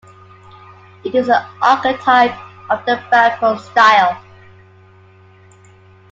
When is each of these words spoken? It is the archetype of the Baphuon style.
It 1.03 1.13
is 1.13 1.27
the 1.27 1.45
archetype 1.61 2.35
of 2.71 2.83
the 2.87 2.99
Baphuon 3.11 3.59
style. 3.59 4.19